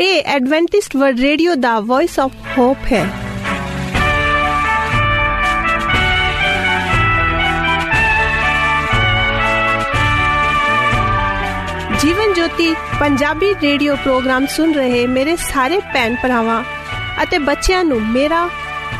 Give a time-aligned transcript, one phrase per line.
[0.00, 3.06] ਇਹ Adventist world radio ਦਾ voice of hope ਹੈ।
[12.00, 16.62] ਜੀਵਨ ਜੋਤੀ ਪੰਜਾਬੀ ਰੇਡੀਓ ਪ੍ਰੋਗਰਾਮ ਸੁਣ ਰਹੇ ਮੇਰੇ ਸਾਰੇ ਭੈਣ ਭਰਾਵਾਂ
[17.22, 18.48] ਅਤੇ ਬੱਚਿਆਂ ਨੂੰ ਮੇਰਾ,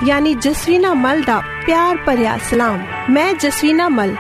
[0.07, 4.15] ਯਾਨੀ ਜਸਵੀਨਾ ਮਲ ਦਾ ਪਿਆਰ ਭਰਿਆ ਸਲਾਮ। ਮੈਂ ਜਸਵੀਨਾ ਮਲ।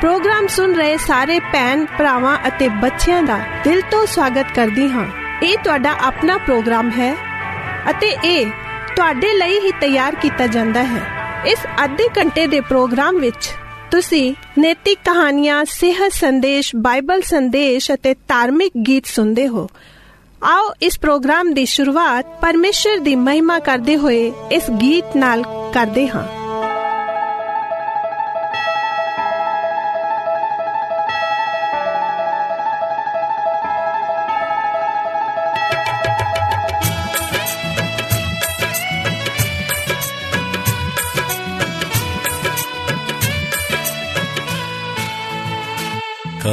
[0.00, 5.06] ਪ੍ਰੋਗਰਾਮ ਸੁਣ ਰਹੇ ਸਾਰੇ ਭੈਣ ਭਰਾਵਾਂ ਅਤੇ ਬੱਚਿਆਂ ਦਾ ਦਿਲ ਤੋਂ ਸਵਾਗਤ ਕਰਦੀ ਹਾਂ।
[5.42, 7.14] ਇਹ ਤੁਹਾਡਾ ਆਪਣਾ ਪ੍ਰੋਗਰਾਮ ਹੈ
[7.90, 8.46] ਅਤੇ ਇਹ
[8.96, 11.00] ਤੁਹਾਡੇ ਲਈ ਹੀ ਤਿਆਰ ਕੀਤਾ ਜਾਂਦਾ ਹੈ।
[11.46, 13.50] ਇਸ ਅੱਧੇ ਘੰਟੇ ਦੇ ਪ੍ਰੋਗਰਾਮ ਵਿੱਚ
[13.90, 19.66] ਤੁਸੀਂ ਨੈਤਿਕ ਕਹਾਣੀਆਂ, ਸਿਹਤ ਸੰਦੇਸ਼, ਬਾਈਬਲ ਸੰਦੇਸ਼ ਅਤੇ ਧਾਰਮਿਕ ਗੀਤ ਸੁਣਦੇ ਹੋ।
[20.44, 25.42] ਆਓ ਇਸ ਪ੍ਰੋਗਰਾਮ ਦੀ ਸ਼ੁਰੂਆਤ ਪਰਮੇਸ਼ਰ ਦੀ ਮਹਿਮਾ ਕਰਦੇ ਹੋਏ ਇਸ ਗੀਤ ਨਾਲ
[25.74, 26.37] ਕਰਦੇ ਹਾਂ।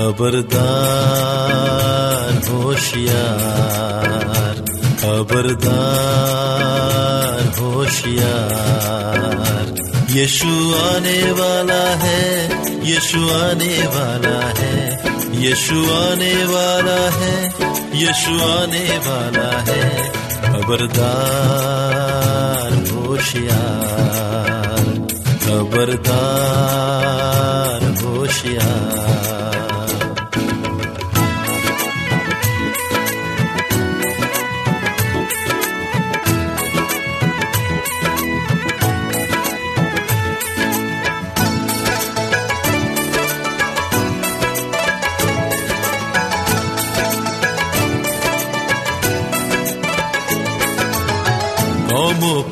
[0.06, 4.66] खबरदार, होशियार।
[5.02, 9.76] खबरदार, होशियार।
[10.10, 12.50] यीशु आने वाला है,
[12.88, 15.02] यीशु आने वाला है।
[15.42, 17.54] यीशु आने वाला है,
[17.94, 25.08] यीशु आने वाला है। खबरदार, होशियार।
[25.46, 29.75] खबरदार, होशियार।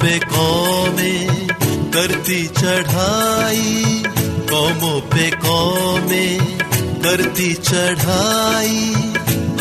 [0.03, 1.47] पे कौमें
[1.91, 4.03] करती चढ़ाई?
[4.49, 6.57] कौमों पे कौमें
[7.01, 8.93] करती चढ़ाई?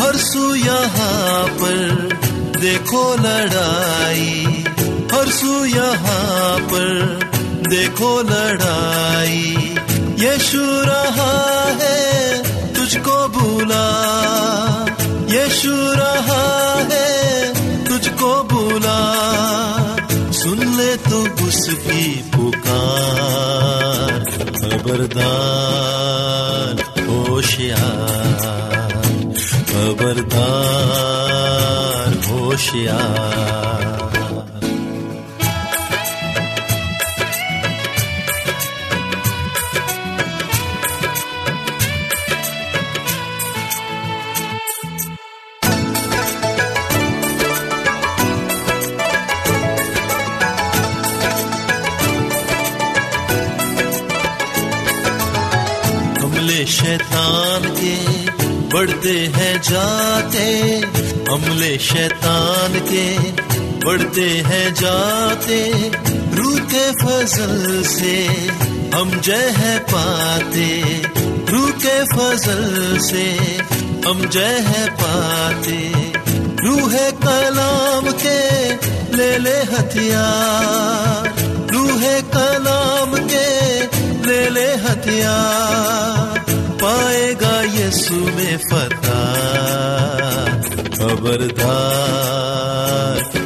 [0.01, 2.09] हर सू यहाँ पर
[2.59, 4.63] देखो लड़ाई।
[5.13, 7.19] हर सू यहाँ पर
[7.69, 9.75] देखो लड़ाई।
[10.19, 13.87] यीशु रहा है तुझको बुला
[15.29, 16.82] यीशु रहा
[20.95, 24.19] तो उसकी पुकार
[24.57, 25.95] खबरदार
[27.07, 28.41] होशियार
[29.69, 30.93] खबरदार
[32.27, 34.22] होशियार।
[56.73, 57.95] शैतान के
[58.73, 60.45] बढ़ते हैं जाते
[61.29, 63.05] हमले शैतान के
[63.85, 65.59] बढ़ते हैं जाते।
[66.37, 68.15] रूह के फजल से
[68.95, 70.67] हम जय है पाते,
[71.51, 73.25] रूह के फजल से
[74.07, 75.79] हम जय है पाते।
[76.63, 78.39] रूह कलाम के
[79.17, 81.33] ले ले हथियार,
[81.73, 82.01] रूह
[82.35, 83.47] कलाम के
[84.27, 86.12] ले ले हथियार।
[88.12, 89.20] में फता
[90.98, 92.42] खबरदार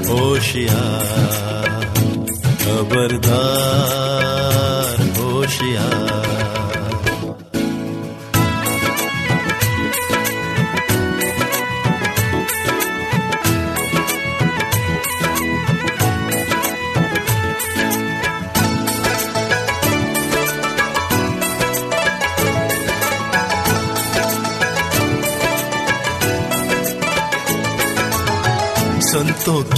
[0.09, 1.46] होशियार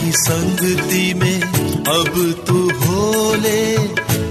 [0.09, 1.41] की संगति में
[1.85, 3.77] अब तू हो ले।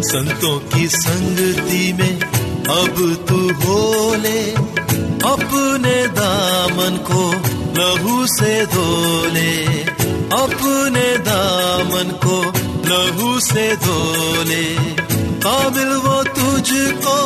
[0.02, 2.20] संतों की संगति में
[2.64, 4.42] अब तू हो ले।
[5.32, 7.22] अपने दामन को
[7.78, 9.82] लहू से धोले
[10.42, 12.42] अपने दामन को
[12.88, 14.64] लहू से धोले
[15.38, 17.18] काबिल वो तुझको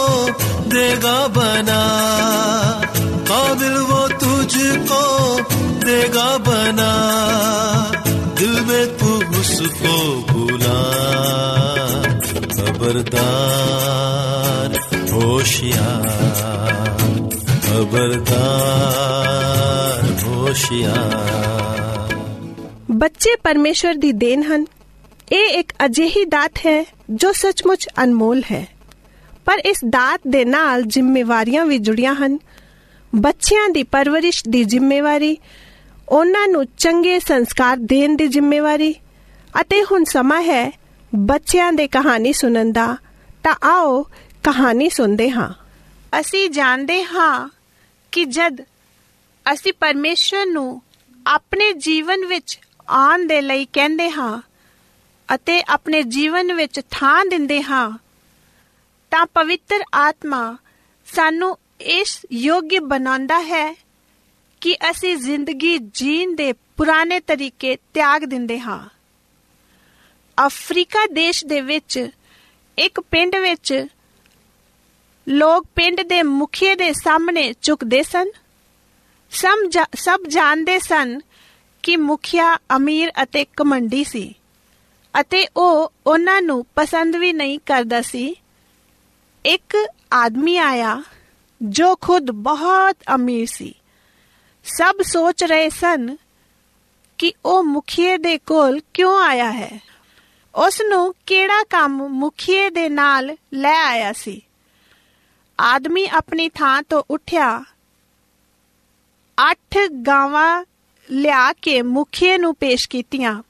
[0.69, 1.83] देगा बना।
[3.33, 5.03] काबिल वो तुझको
[5.85, 6.93] देगा बना।
[8.42, 9.94] दिल में तू उसको
[10.31, 10.78] बुला
[13.69, 14.69] खबरदार
[15.12, 16.08] होशियार
[18.88, 21.16] खबरदार होशियार
[22.98, 24.66] ਬੱਚੇ ਪਰਮੇਸ਼ਵਰ ਦੀ ਦੇਣ ਹਨ
[25.31, 28.66] ਇਹ ਇੱਕ ਅਜਿਹੀ ਦਾਤ ਹੈ ਜੋ ਸੱਚਮੁੱਚ ਅਨਮੋਲ ਹੈ
[29.46, 32.38] ਪਰ ਇਸ ਦਾਤ ਦੇ ਨਾਲ ਜ਼ਿੰਮੇਵਾਰੀਆਂ ਵੀ ਜੁੜੀਆਂ ਹਨ
[33.14, 35.38] ਬੱਚਿਆਂ ਦੀ ਪਰਵਰਿਸ਼ ਦੀ ਜ਼ਿੰਮੇਵਾਰੀ
[36.12, 38.94] ਉਹਨਾਂ ਨੂੰ ਚੰਗੇ ਸੰਸਕਾਰ ਦੇਣ ਦੀ ਜ਼ਿੰਮੇਵਾਰੀ।
[39.61, 40.70] ਅਤੇ ਹੁਣ ਸਮਾਂ ਹੈ
[41.12, 42.97] ਬੱਚਿਆਂ ਦੇ ਕਹਾਣੀ ਸੁਣਨ ਦਾ।
[43.44, 44.03] ਤਾਂ ਆਓ
[44.44, 45.49] ਕਹਾਣੀ ਸੁਣਦੇ ਹਾਂ।
[46.20, 47.49] ਅਸੀਂ ਜਾਣਦੇ ਹਾਂ
[48.12, 48.61] ਕਿ ਜਦ
[49.47, 50.82] ਅਸੀਂ ਪਰਮੇਸ਼ਵਰ ਨੂੰ
[51.26, 52.58] ਆਪਣੇ ਜੀਵਨ ਵਿੱਚ
[52.88, 54.41] ਆਉਣ ਦੇ ਲਈ ਕਹਿੰਦੇ ਹਾਂ
[55.35, 57.91] ਅਤੇ ਆਪਣੇ ਜੀਵਨ ਵਿੱਚ ਥਾਂ ਦਿੰਦੇ ਹਾਂ,
[59.12, 60.56] ਤਾਂ ਪਵਿੱਤਰ ਆਤਮਾ
[61.06, 63.76] ਸਾਨੂੰ ਇਸ ਯੋਗ ਬਣਾਉਂਦਾ ਹੈ
[64.62, 68.88] ਕਿ ਅਸੀਂ ਜ਼ਿੰਦਗੀ ਜੀਣ ਦੇ ਪੁਰਾਣੇ ਤਰੀਕੇ ਤਿਆਗ ਦਿੰਦੇ ਹਾਂ।
[70.47, 72.09] ਅਫਰੀਕਾ ਦੇਸ਼ ਦੇ ਵਿੱਚ,
[72.79, 73.87] ਇੱਕ ਪਿੰਡ ਵਿੱਚ
[75.29, 78.26] ਲੋਕ ਪਿੰਡ ਦੇ ਮੁਖੀਏ ਦੇ ਸਾਹਮਣੇ ਝੁਕਦੇ ਸਨ।
[79.94, 81.20] ਸਭ ਜਾਣਦੇ ਸਨ
[81.82, 84.35] ਕਿ ਮੁਖੀਆ ਅਮੀਰ ਅਤੇ ਕਮੰਡੀ ਸੀ
[85.20, 88.35] ਅਤੇ ਉਹ ਉਹਨਾਂ ਨੂੰ ਪਸੰਦ ਵੀ ਨਹੀਂ ਕਰਦਾ ਸੀ।
[89.44, 89.76] ਇੱਕ
[90.12, 91.03] ਆਦਮੀ ਆਇਆ
[91.62, 93.75] ਜੋ ਖੁਦ ਬਹੁਤ ਅਮੀਰ ਸੀ।
[94.64, 96.17] ਸਭ ਸੋਚ ਰਹੇ ਸਨ
[97.19, 99.81] ਕਿ ਉਹ ਮੁਖੀਏ ਦੇ ਕੋਲ ਕਿਉਂ ਆਇਆ ਹੈ।
[100.55, 104.43] ਉਸ ਨੂੰ ਕਿਹੜਾ ਕੰਮ ਮੁਖੀਏ ਦੇ ਨਾਲ ਲੈ ਆਇਆ ਸੀ?
[105.61, 107.64] ਆਦਮੀ ਆਪਣੀ ਥਾਂ ਤੋਂ ਉੱਠਿਆ,
[109.50, 110.65] ਅੱਠ ਗਾਵਾਂ
[111.11, 113.43] ਲਿਆ ਕੇ ਮੁਖੀਏ ਨੂੰ ਪੇਸ਼ ਕੀਤੀਆਂ।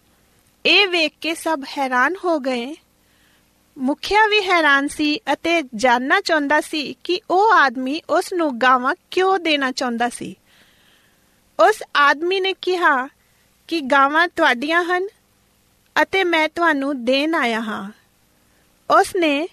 [0.66, 2.74] ਇਹ ਵੇਖ ਕੇ ਸਭ ਹੈਰਾਨ ਹੋ ਗਏ।
[3.78, 9.38] ਮੁਖੀਆ ਵੀ ਹੈਰਾਨ ਸੀ ਅਤੇ ਜਾਨਣਾ ਚਾਹੁੰਦਾ ਸੀ ਕਿ ਉਹ ਆਦਮੀ ਉਸ ਨੂੰ ਗਾਵਾਂ ਕਿਉਂ
[9.38, 10.36] ਦੇਣਾ ਚਾਹੁੰਦਾ ਸੀ।
[11.68, 13.08] ਉਸ ਆਦਮੀ ਨੇ ਕਿਹਾ
[13.68, 15.08] ਕਿ ਗਾਵਾਂ ਤੁਹਾਡੀਆਂ ਹਨ
[16.02, 17.90] ਅਤੇ ਮੈਂ ਤੁਹਾਨੂੰ ਦੇਣ ਆਇਆ ਹਾਂ।
[18.98, 19.48] ਉਸ ਨੇ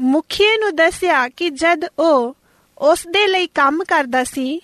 [0.00, 2.36] ਮੁਖੀਏ ਨੂੰ ਦੱਸਿਆ ਕਿ ਜਦ ਉਹ
[2.78, 4.60] ਉਸ ਦੇ ਲਈ ਕੰਮ ਕਰਦਾ ਸੀ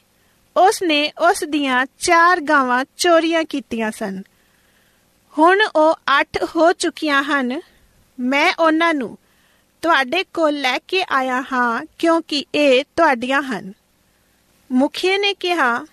[0.56, 4.22] ਉਸ ਨੇ ਉਸ ਦੀਆਂ ਚਾਰ ਗਾਵਾਂ ਚੋਰੀਆਂ ਕੀਤੀਆਂ ਸਨ।
[5.38, 7.60] ਹੁਣ ਉਹ 8 ਹੋ ਚੁੱਕੀਆਂ ਹਨ।
[8.20, 9.18] ਮੈਂ ਉਹਨਾਂ ਨੂੰ
[9.82, 13.72] ਤੁਹਾਡੇ ਕੋਲ ਲੈ ਕੇ ਆਇਆ ਹਾਂ ਕਿਉਂਕਿ ਇਹ ਤੁਹਾਡੀਆਂ ਹਨ।
[14.72, 15.86] ਮੁਖੀਏ ਨੇ ਕਿਹਾ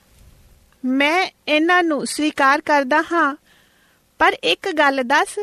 [0.85, 3.35] ਮੈਂ ਇਹਨਾਂ ਨੂੰ ਸਵੀਕਾਰ ਕਰਦਾ ਹਾਂ।
[4.19, 5.39] ਪਰ ਇੱਕ ਗੱਲ ਦੱਸ,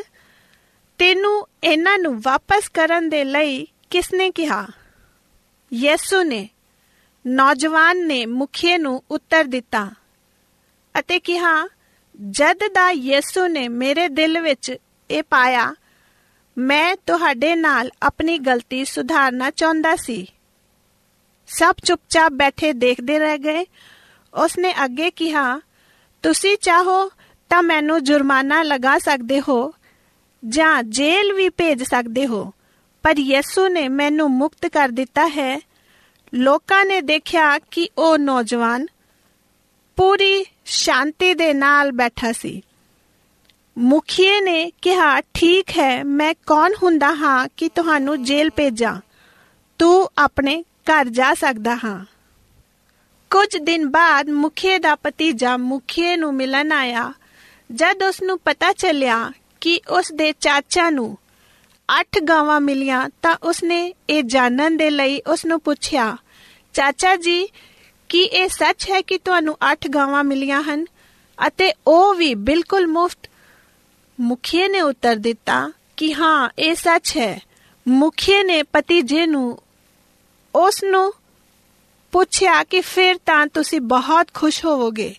[0.99, 4.69] ਤੈਨੂੰ ਇਹਨਾਂ ਨੂੰ ਵਾਪਸ ਕਰਨ ਦੇ ਲਈ ਕਿਸਨੇ ਕਿਹਾ?
[5.73, 6.49] ਯਿਸੂ ਨੇ
[7.27, 9.91] ਨੌਜਵਾਨ ਨੇ ਮੁਖੀਏ ਨੂੰ ਉੱਤਰ ਦਿੱਤਾ
[10.99, 11.69] ਅਤੇ ਕਿਹਾ,
[12.31, 14.77] ਜਦ ਦਾ ਯਿਸੂ ਨੇ ਮੇਰੇ ਦਿਲ ਵਿੱਚ
[15.11, 15.75] ਇਹ ਪਾਇਆ,
[16.59, 20.27] ਮੈਂ ਤੁਹਾਡੇ ਨਾਲ ਆਪਣੀ ਗਲਤੀ ਸੁਧਾਰਨਾ ਚਾਹੁੰਦਾ ਸੀ।
[21.47, 23.67] ਸਭ ਚੁੱਪਚਾਪ ਬੈਠੇ ਦੇਖਦੇ ਰਹਿ ਗਏ।
[24.35, 25.61] ਉਸਨੇ ਅੱਗੇ ਕਿਹਾ,
[26.23, 27.11] ਤੁਸੀਂ ਚਾਹੋ
[27.51, 29.73] ਤਾਂ ਮੈਨੂੰ ਜੁਰਮਾਨਾ ਲਗਾ ਸਕਦੇ ਹੋ
[30.49, 32.53] ਜਾਂ ਜੇਲ੍ਹ ਵੀ ਭੇਜ ਸਕਦੇ ਹੋ,
[33.03, 35.61] ਪਰ ਯਿਸੂ ਨੇ ਮੈਨੂੰ ਮੁਕਤ ਕਰ ਦਿੱਤਾ ਹੈ।
[36.35, 38.87] ਲੋਕਾਂ ਨੇ ਦੇਖਿਆ ਕਿ ਉਹ ਨੌਜਵਾਨ
[39.97, 42.63] ਪੂਰੀ ਸ਼ਾਂਤੀ ਦੇ ਨਾਲ ਬੈਠਾ ਸੀ।
[43.79, 49.01] ਮੁਖੀਏ ਨੇ ਕਿਹਾ, ਠੀਕ ਹੈ, ਮੈਂ ਕੌਣ ਹੁੰਦਾ ਹਾਂ ਕਿ ਤੁਹਾਨੂੰ ਜੇਲ੍ਹ ਭੇਜਾਂ?
[49.79, 52.05] ਤੂੰ ਆਪਣੇ ਘਰ ਜਾ ਸਕਦਾ ਹਾਂ।
[53.33, 57.13] ਕੁਝ ਦਿਨ ਬਾਅਦ ਮੁਖੀਏ ਦਾ ਭਤੀਜਾ ਮੁਖੀਏ ਨੂੰ ਮਿਲਣ ਆਇਆ।
[57.73, 61.19] ਜਦ ਉਸ ਨੂੰ ਪਤਾ ਚੱਲਿਆ ਕਿ ਉਸ ਦੇ ਚਾਚਾ ਨੂੰ
[62.01, 66.17] ਅੱਠ ਗਾਵਾਂ ਮਿਲੀਆਂ, ਤਾਂ ਉਸਨੇ ਇਹ ਜਾਣਨ ਦੇ ਲਈ ਉਸ ਨੂੰ ਪੁੱਛਿਆ,
[66.75, 67.49] ਚਾਚਾ ਜੀ,
[68.09, 70.85] ਕੀ ਇਹ ਸੱਚ ਹੈ ਕਿ ਤੁਹਾਨੂੰ ਅੱਠ ਗਾਵਾਂ ਮਿਲੀਆਂ ਹਨ?
[71.47, 73.31] ਅਤੇ ਉਹ ਵੀ ਬਿਲਕੁਲ ਮੁਫਤ?
[74.21, 77.41] ਮੁਖੀਏ ਨੇ ਉੱਤਰ ਦਿੱਤਾ ਕਿ ਹਾਂ, ਇਹ ਸੱਚ ਹੈ।
[77.89, 79.59] ਮੁਖੀਏ ਨੇ ਭਤੀਜੇ ਨੂੰ
[80.55, 81.13] ਉਸ ਨੂੰ
[82.13, 85.15] ਪੁੱਛਿਆ ਕਿ ਫਿਰ ਤਾਂ ਤੁਸੀਂ ਬਹੁਤ ਖੁਸ਼ ਹੋਵੋਗੇ?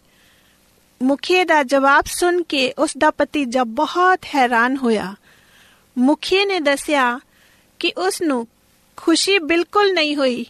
[1.02, 5.14] ਮੁਖੀਏ ਦਾ ਜਵਾਬ ਸੁਣ ਕੇ ਉਸ ਦਾ ਭਤੀਜਾ ਬਹੁਤ ਹੈਰਾਨ ਹੋਇਆ।
[5.98, 7.20] ਮੁਖੀਏ ਨੇ ਦੱਸਿਆ
[7.80, 8.48] ਕਿ ਉਸ ਨੂੰ
[8.98, 10.46] ਖੁਸ਼ੀ ਬਿਲਕੁਲ ਨਹੀਂ ਹੋਈ,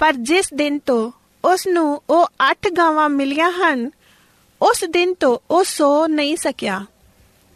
[0.00, 1.10] ਪਰ ਜਿਸ ਦਿਨ ਤੋਂ
[1.44, 3.90] ਉਸ ਨੂੰ ਉਹ 8 ਗਾਵਾਂ ਮਿਲੀਆਂ ਹਨ,
[4.60, 6.84] ਉਸ ਦਿਨ ਤੋਂ ਉਹ ਸੋ ਨਹੀਂ ਸਕਿਆ।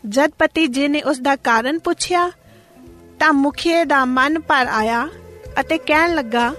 [0.04, 2.30] ਜਦ ਭਤੀਜੇ ਨੇ ਉਸ ਦਾ ਕਾਰਨ ਪੁੱਛਿਆ,
[3.20, 5.06] ਤਾਂ ਮੁਖੀਏ ਦਾ ਮਨ ਪਰ ਆਇਆ
[5.60, 6.52] ਅਤੇ ਕਹਿਣ ਲੱਗਾ,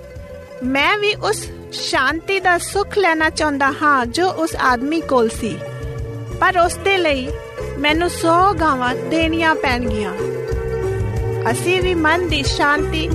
[0.64, 5.58] ਮੈਂ ਵੀ ਉਸ ਸ਼ਾਂਤੀ ਦਾ ਸੁੱਖ ਲੈਣਾ ਚਾਹੁੰਦਾ ਹਾਂ ਜੋ ਉਸ ਆਦਮੀ ਕੋਲ ਸੀ।
[6.42, 7.28] ਪਰ ਉਸ ਦੇ ਲਈ
[7.80, 10.14] ਮੈਨੂੰ 100 ਗਾਵਾਂ ਦੇਣੀਆਂ ਪੈਣਗੀਆਂ।
[11.52, 13.10] ਅਸੀਂ ਵੀ ਮਨ ਦੀ ਸ਼ਾਂਤੀ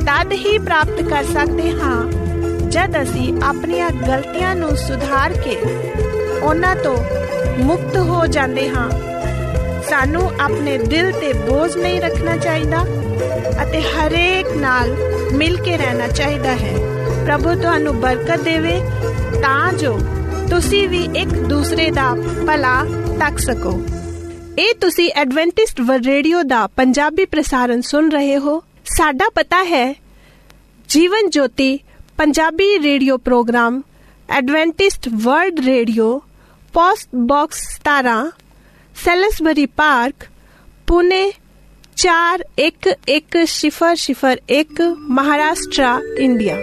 [0.00, 2.12] ਤਦ ਹੀ ਪ੍ਰਾਪਤ ਕਰ ਸਕਦੇ ਹਾਂ
[2.70, 5.58] ਜਦ ਅਸੀਂ ਆਪਣੀਆਂ ਗਲਤੀਆਂ ਨੂੰ ਸੁਧਾਰ ਕੇ
[6.42, 6.96] ਉਹਨਾਂ ਤੋਂ
[7.58, 8.90] ਮੁਕਤ ਹੋ ਜਾਂਦੇ ਹਾਂ।
[9.82, 12.84] ਸਾਨੂੰ ਆਪਣੇ ਦਿਲ ਤੇ ਬੋਝ ਨਹੀਂ ਰੱਖਣਾ ਚਾਹੀਦਾ
[13.62, 14.96] ਅਤੇ ਹਰੇਕ ਨਾਲ
[15.32, 16.93] ਮਿਲ ਕੇ ਰਹਿਣਾ ਚਾਹੀਦਾ ਹੈ।
[17.24, 18.80] ਪ੍ਰਭੂ ਤੁਹਾਨੂੰ ਬਰਕਤ ਦੇਵੇ,
[19.42, 20.00] ਤਾਂ ਜੋ
[20.50, 22.16] ਤੁਸੀਂ ਵੀ ਇੱਕ ਦੂਸਰੇ ਦਾ
[22.46, 22.84] ਭਲਾ
[23.20, 23.82] ਤੱਕ ਸਕੋ।
[24.58, 28.64] ਇਹ ਤੁਸੀਂ ਐਡਵੈਂਟਿਸਟ ਵਰਲਡ ਰੇਡੀਓ ਦਾ ਪੰਜਾਬੀ ਪ੍ਰਸਾਰਣ ਸੁਣ ਰਹੇ ਹੋ।
[28.96, 29.94] ਸਾਡਾ ਪਤਾ ਹੈ,
[30.88, 31.78] Jeevan Jyoti
[32.18, 33.82] Punjabi radio program,
[34.28, 36.22] Adventist world radio,
[36.74, 38.30] post box 17
[38.96, 40.14] Salisbury park,
[40.86, 41.32] Pune
[41.96, 46.62] 411001 Maharashtra, India.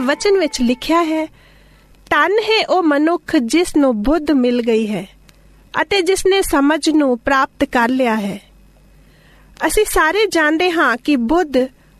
[0.00, 1.24] ਵਚਨ ਵਿੱਚ ਲਿਖਿਆ ਹੈ
[2.06, 5.06] ਧਨ ਹੈ ਉਹ ਮਨੁੱਖ ਜਿਸ ਨੂੰ ਬੁੱਧ ਮਿਲ ਗਈ ਹੈ
[5.74, 8.38] ਅਤੇ ਜਿਸ ਨੇ ਸਮਝ ਨੂੰ ਪ੍ਰਾਪਤ ਕਰ ਲਿਆ ਹੈ
[9.66, 11.56] ਅਸੀਂ ਸਾਰੇ ਜਾਣਦੇ ਹਾਂ ਕਿ ਬੁੱਧ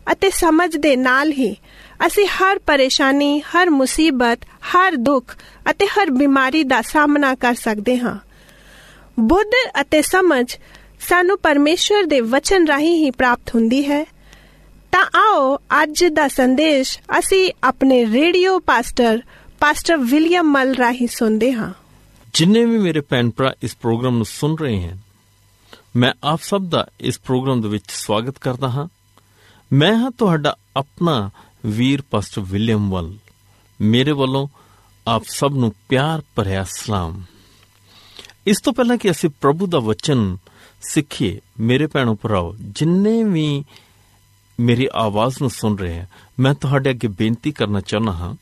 [0.07, 1.55] ਅਤੇ ਸਮਝ ਦੇ ਨਾਲ ਹੀ
[2.05, 5.35] ਅਸੀਂ ਹਰ ਪਰੇਸ਼ਾਨੀ ਹਰ ਮੁਸੀਬਤ ਹਰ ਦੁੱਖ
[5.71, 8.17] ਅਤੇ ਹਰ ਬਿਮਾਰੀ ਦਾ ਸਾਹਮਣਾ ਕਰ ਸਕਦੇ ਹਾਂ
[9.19, 10.45] ਬੁੱਧ ਅਤੇ ਸਮਝ
[11.07, 14.05] ਸਾਨੂੰ ਪਰਮੇਸ਼ਵਰ ਦੇ ਵਚਨ ਰਾਹੀਂ ਹੀ ਪ੍ਰਾਪਤ ਹੁੰਦੀ ਹੈ
[14.91, 19.21] ਤਾਂ ਆਓ ਅੱਜ ਦਾ ਸੰਦੇਸ਼ ਅਸੀਂ ਆਪਣੇ ਰੇਡੀਓ ਪਾਸਟਰ
[19.59, 21.71] ਪਾਸਟਰ ਵਿਲੀਅਮ ਮਲ ਰਾਹੀਂ ਸੁਣਦੇ ਹਾਂ।
[22.33, 24.97] ਜਿੰਨੇ ਵੀ ਮੇਰੇ ਭੈਣ ਭਰਾ ਇਸ ਪ੍ਰੋਗਰਾਮ ਨੂੰ ਸੁਣ ਰਹੇ ਹਨ,
[25.95, 28.87] ਮੈਂ ਆਪ ਸਭ ਦਾ ਇਸ ਪ੍ਰੋਗਰਾਮ ਦੇ ਵਿੱਚ ਸਵਾਗਤ ਕਰਦਾ ਹਾਂ।
[29.71, 31.29] ਮੈਂ ਹਾਂ ਤੁਹਾਡਾ ਆਪਣਾ
[31.65, 33.13] ਵੀਰ ਪਾਸਟਰ ਵਿਲੀਅਮ ਵੱਲ
[33.79, 34.47] ਮੇਰੇ ਵੱਲੋਂ
[35.07, 37.21] ਆਪ ਸਭ ਨੂੰ ਪਿਆਰ ਭਰਿਆ ਸਲਾਮ।
[38.47, 40.37] ਇਸ ਤੋਂ ਪਹਿਲਾਂ ਕਿ ਅਸੀਂ ਪ੍ਰਭੂ ਦਾ ਵਚਨ
[40.81, 43.63] ਸਿੱਖੀਏ, ਮੇਰੇ ਭੈਣੋ ਭਰਾਓ, ਜਿੰਨੇ ਵੀ
[44.61, 46.05] ਮੇਰੀ ਆਵਾਜ਼ ਨੂੰ ਸੁਣ ਰਹੇ ਹਨ
[46.39, 48.35] ਮੈਂ ਤੁਹਾਡੇ ਅੱਗੇ ਬੇਨਤੀ ਕਰਨਾ ਚਾਹੁੰਦਾ ਹਾਂ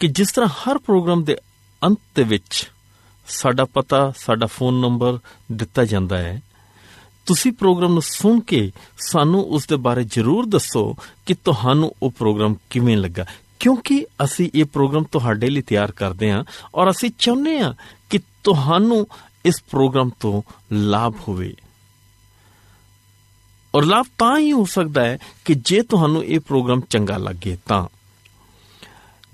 [0.00, 1.36] ਕਿ ਜਿਸ ਤਰ੍ਹਾਂ ਹਰ ਪ੍ਰੋਗਰਾਮ ਦੇ
[1.84, 2.70] ਅੰਤ ਦੇ ਵਿੱਚ
[3.28, 5.18] ਸਾਡਾ ਪਤਾ, ਸਾਡਾ ਫੋਨ ਨੰਬਰ
[5.52, 6.42] ਦਿੱਤਾ ਜਾਂਦਾ ਹੈ।
[7.26, 12.54] ਤੁਸੀਂ ਪ੍ਰੋਗਰਾਮ ਨੂੰ ਸੁਣ ਕੇ ਸਾਨੂੰ ਉਸ ਦੇ ਬਾਰੇ ਜ਼ਰੂਰ ਦੱਸੋ ਕਿ ਤੁਹਾਨੂੰ ਉਹ ਪ੍ਰੋਗਰਾਮ
[12.70, 13.26] ਕਿਵੇਂ ਲੱਗਾ।
[13.60, 17.74] ਕਿਉਂਕਿ ਅਸੀਂ ਇਹ ਪ੍ਰੋਗਰਾਮ ਤੁਹਾਡੇ ਲਈ ਤਿਆਰ ਕਰਦੇ ਹਾਂ ਔਰ ਅਸੀਂ ਚਾਹੁੰਦੇ ਹਾਂ
[18.10, 19.06] ਕਿ ਤੁਹਾਨੂੰ
[19.44, 21.54] ਇਸ ਪ੍ਰੋਗਰਾਮ ਤੋਂ ਲਾਭ ਹੋਵੇ।
[23.74, 27.86] ਔਰ ਲਾਭ ਤਾਂ ਹੀ ਹੋ ਸਕਦਾ ਹੈ ਕਿ ਜੇ ਤੁਹਾਨੂੰ ਇਹ ਪ੍ਰੋਗਰਾਮ ਚੰਗਾ ਲੱਗੇ ਤਾਂ।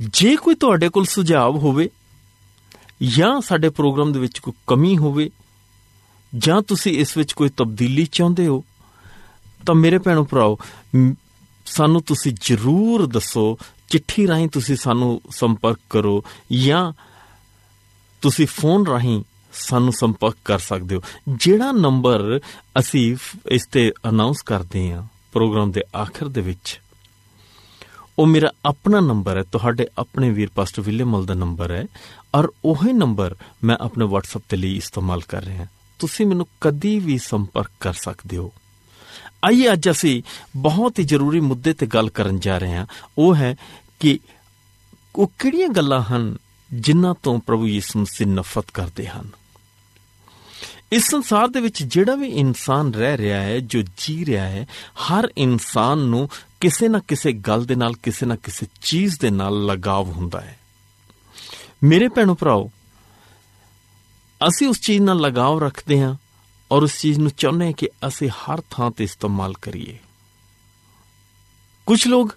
[0.01, 1.91] ਜੇ ਕੋਈ ਤੁਹਾਡੇ ਕੋਲ ਸੁਝਾਅ ਹੋਵੇ
[3.03, 5.31] ਜਾਂ ਸਾਡੇ ਪ੍ਰੋਗਰਾਮ ਦੇ ਵਿੱਚ ਕੋਈ ਕਮੀ ਹੋਵੇ
[6.39, 8.65] ਜਾਂ ਤੁਸੀਂ ਇਸ ਵਿੱਚ ਕੋਈ ਤਬਦੀਲੀ ਚਾਹੁੰਦੇ ਹੋ,
[9.67, 10.59] ਤਾਂ ਮੇਰੇ ਭੈਣੋ ਭਰਾਓ,
[10.97, 11.15] ਮ-
[11.67, 16.93] ਸਾਨੂੰ ਤੁਸੀਂ ਜ਼ਰੂਰ ਦੱਸੋ, ਚਿੱਠੀ ਰਾਹੀਂ ਤੁਸੀਂ ਸਾਨੂੰ ਸੰਪਰਕ ਕਰੋ ਜਾਂ
[18.21, 22.41] ਤੁਸੀਂ ਫੋਨ ਰਾਹੀਂ ਸਾਨੂੰ ਸੰਪਰਕ ਕਰ ਸਕਦੇ ਹੋ। ਜਿਹੜਾ ਨੰਬਰ
[22.79, 25.03] ਅਸੀਂ ਫ- ਇਸ ਤੇ ਅਨਾਉਂਸ ਕਰਦੇ ਹਾਂ
[25.33, 26.81] ਪ੍ਰੋਗਰਾਮ ਦੇ ਆਖਰ ਦੇ ਵਿੱਚ,
[28.19, 31.87] ਉਹ ਮੇਰਾ ਆਪਣਾ ਨੰਬਰ ਹੈ, ਤੁਹਾਡੇ ਆਪਣੇ ਵੀਰ ਪਾਸਟਰ ਵਿਲੀਅਮਲ ਦਾ ਨੰਬਰ ਹੈ,
[32.35, 35.67] ਔਰ ਉਹੀ ਨੰਬਰ ਮੈਂ ਆਪਣੇ WhatsApp ਤੇ ਲਈ ਇਸਤੇਮਾਲ ਕਰ ਰਿਹਾ। ਹਾਂ
[35.99, 38.53] ਤੁਸੀਂ ਮੈਨੂੰ ਕਦੀ ਵੀ ਸੰਪਰਕ ਕਰ ਸਕਦੇ ਹੋ।
[39.45, 40.23] ਆਈਏ ਅੱਜ ਅਸੀਂ
[40.57, 42.87] ਬਹੁਤ ਹੀ ਜ਼ਰੂਰੀ ਮੁੱਦੇ ਤੇ ਗੱਲ ਕਰਨ ਜਾ ਰਹੇ ਹਾਂ।
[43.19, 43.57] ਉਹ ਹੈ
[44.01, 44.19] ਕਿ
[45.17, 46.37] ਉਹ ਕਿਹੜੀਆਂ ਗੱਲਾਂ ਹਨ
[46.75, 49.40] ਜਿਨ੍ਹਾਂ ਤੋਂ ਪ੍ਰਭੂ ਯਿਸੂ ਮਸੀਹ ਨਫ਼ਰਤ ਕਰਦੇ ਹਨ?
[50.93, 54.67] ਇਸ ਸੰਸਾਰ ਦੇ ਵਿੱਚ ਜਿਹੜਾ ਵੀ ਇਨਸਾਨ ਰਹਿ ਰਿਹਾ ਹੈ, ਜੋ ਜੀ ਰਿਹਾ ਹੈ,
[55.03, 56.29] ਹਰ ਇਨਸਾਨ ਨੂੰ
[56.61, 60.59] ਕਿਸੇ ਨਾ ਕਿਸੇ ਗੱਲ ਦੇ ਨਾਲ, ਕਿਸੇ ਨਾ ਕਿਸੇ ਚੀਜ਼ ਦੇ ਨਾਲ ਲਗਾਵ ਹੁੰਦਾ ਹੈ।
[61.83, 62.71] ਮੇਰੇ ਭੈਣੋ ਭਰਾਓ,
[64.49, 66.15] ਅਸੀਂ ਉਸ ਚੀਜ਼ ਨਾਲ ਲਗਾਵ ਰੱਖਦੇ ਹਾਂ
[66.73, 69.99] ਔਰ ਉਸ ਚੀਜ਼ ਨੂੰ ਚਾਹੁੰਦੇ ਹਾਂ ਕਿ ਅਸੀਂ ਹਰ ਥਾਂ ਤੇ ਇਸਤੇਮਾਲ ਕਰੀਏ।
[71.87, 72.37] ਕੁਝ ਲੋਕ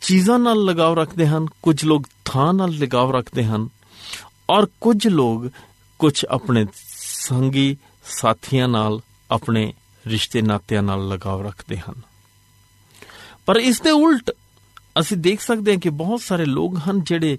[0.00, 3.68] ਚੀਜ਼ਾਂ ਨਾਲ ਲਗਾਵ ਰੱਖਦੇ ਹਨ, ਕੁਝ ਲੋਕ ਥਾਂ ਨਾਲ ਲਗਾਵ ਰੱਖਦੇ ਹਨ
[4.50, 5.50] ਔਰ ਕੁਝ ਲੋਕ
[5.98, 6.66] ਕੁਝ ਆਪਣੇ
[7.20, 9.00] ਸੰਗੀ ਸਾਥੀਆਂ ਨਾਲ
[9.30, 9.74] ਆਪਣੇ
[10.06, 11.94] ਰਿਸ਼ਤੇ ਨਾਤਿਆਂ ਨਾਲ ਲਗਾਵ ਰੱਖਦੇ ਹਨ।
[13.46, 14.30] ਪਰ ਇਸ ਦੇ ਉਲਟ
[15.00, 17.38] ਅਸੀਂ ਦੇਖ ਸਕਦੇ ਹਾਂ ਕਿ ਬਹੁਤ ਸਾਰੇ ਲੋਕ ਹਨ ਜਿਹੜੇ